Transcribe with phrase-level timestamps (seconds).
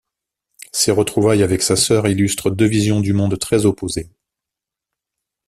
[0.71, 4.09] Ces retrouvailles avec sa sœur illustrent deux visions du monde très opposées.